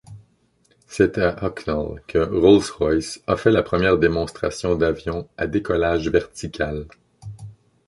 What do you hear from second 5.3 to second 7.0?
à décollage vertical.